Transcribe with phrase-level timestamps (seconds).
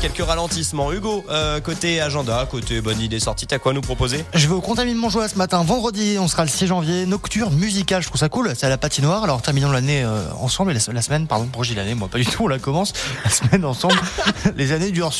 [0.00, 0.90] Quelques ralentissements.
[0.90, 4.24] Hugo, euh, côté agenda, côté bonne idée sortie, t'as quoi à nous proposer?
[4.34, 5.62] Je vais au Contamine Montjoie ce matin.
[5.62, 7.06] Vendredi, on sera le 6 janvier.
[7.06, 8.52] Nocturne musicale, je trouve ça cool.
[8.56, 9.22] C'est à la patinoire.
[9.22, 10.72] Alors terminons l'année euh, ensemble.
[10.72, 12.94] La, la semaine, pardon, pour l'année, moi pas du tout, on la commence.
[13.22, 13.94] La semaine ensemble.
[14.56, 15.12] Les années durent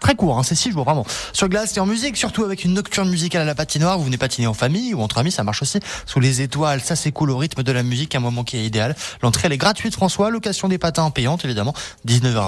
[0.00, 1.04] très court, hein, c'est 6 jours vraiment.
[1.32, 3.98] Sur glace et en musique, surtout avec une nocturne musicale à la patinoire.
[3.98, 5.80] Vous venez patiner en famille ou entre amis, ça marche aussi.
[6.06, 8.64] Sous les étoiles, ça c'est cool au rythme de la musique, un moment qui est
[8.64, 8.94] idéal.
[9.22, 11.74] L'entrée elle est gratuite François, location des patins payante évidemment.
[12.06, 12.40] 19h